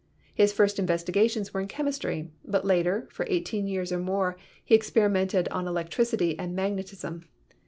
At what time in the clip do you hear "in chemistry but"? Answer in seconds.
1.61-2.65